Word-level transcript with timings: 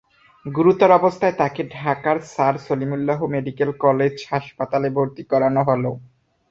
গুরুতর 0.45 0.89
অবস্থায় 0.91 1.35
তাঁকে 1.37 1.61
ঢাকার 1.75 2.17
স্যার 2.27 2.55
সলিমুল্লাহ 2.67 3.19
মেডিকেল 3.33 3.69
কলেজ 3.83 4.15
হাসপাতালে 4.31 4.87
ভর্তি 4.97 5.23
করানো 5.31 5.61
হয়। 5.67 5.83